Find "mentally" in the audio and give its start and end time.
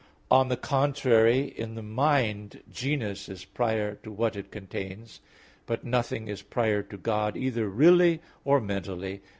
8.59-9.21